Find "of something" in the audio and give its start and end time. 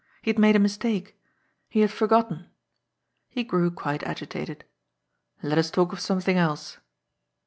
5.93-6.37